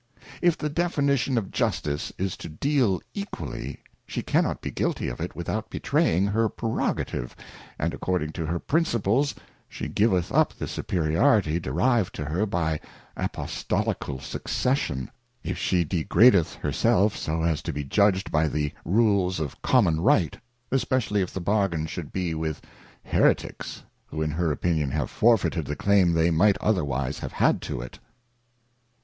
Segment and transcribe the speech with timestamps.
[0.41, 1.37] If The Anatomy of an Equivalent.
[1.37, 5.21] 109 If the definition of Justice is to deal equally, she cannot be guilty of
[5.21, 7.35] it without betraying her Prerogative,
[7.77, 9.35] and according to her Principles,
[9.69, 12.79] she giveth up the Superiority derived to her by
[13.15, 15.11] Apostolical Succession,
[15.43, 19.99] if she degradeth her self so as to be judged by the Rules of common
[20.01, 20.35] Right,
[20.71, 22.59] especially if the Bargain should be with
[23.03, 27.81] Hereticks, who in her Opinion have forfeited the claim they might otherwise have had to
[27.81, 27.99] it.